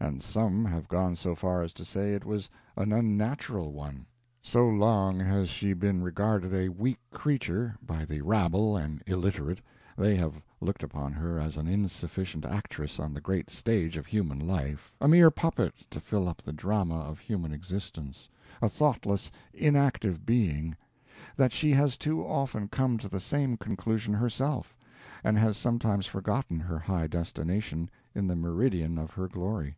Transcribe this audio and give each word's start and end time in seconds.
and 0.00 0.22
some 0.22 0.64
have 0.64 0.86
gone 0.86 1.16
so 1.16 1.34
far 1.34 1.60
as 1.60 1.72
to 1.72 1.84
say 1.84 2.10
it 2.14 2.24
was 2.24 2.48
an 2.76 2.92
unnatural 2.92 3.72
one. 3.72 4.06
So 4.40 4.68
long 4.68 5.18
has 5.18 5.48
she 5.48 5.72
been 5.72 6.04
regarded 6.04 6.54
a 6.54 6.68
weak 6.68 7.00
creature, 7.12 7.74
by 7.84 8.04
the 8.04 8.20
rabble 8.20 8.76
and 8.76 9.02
illiterate 9.08 9.60
they 9.96 10.14
have 10.14 10.40
looked 10.60 10.84
upon 10.84 11.12
her 11.14 11.40
as 11.40 11.56
an 11.56 11.66
insufficient 11.66 12.44
actress 12.44 13.00
on 13.00 13.12
the 13.12 13.20
great 13.20 13.50
stage 13.50 13.96
of 13.96 14.06
human 14.06 14.38
life 14.38 14.92
a 15.00 15.08
mere 15.08 15.32
puppet, 15.32 15.74
to 15.90 15.98
fill 16.00 16.28
up 16.28 16.40
the 16.42 16.52
drama 16.52 17.00
of 17.00 17.18
human 17.18 17.50
existence 17.52 18.28
a 18.62 18.68
thoughtless, 18.68 19.32
inactive 19.52 20.24
being 20.24 20.76
that 21.34 21.52
she 21.52 21.72
has 21.72 21.96
too 21.98 22.24
often 22.24 22.68
come 22.68 22.98
to 22.98 23.08
the 23.08 23.20
same 23.20 23.56
conclusion 23.56 24.14
herself, 24.14 24.76
and 25.24 25.36
has 25.38 25.56
sometimes 25.56 26.06
forgotten 26.06 26.60
her 26.60 26.78
high 26.78 27.08
destination, 27.08 27.90
in 28.14 28.28
the 28.28 28.36
meridian 28.36 28.96
of 28.96 29.10
her 29.10 29.26
glory. 29.26 29.74